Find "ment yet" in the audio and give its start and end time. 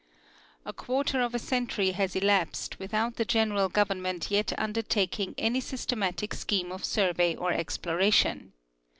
4.01-4.51